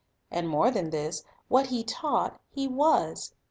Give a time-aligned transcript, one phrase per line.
[0.31, 3.35] And more than this; what He taught, He was.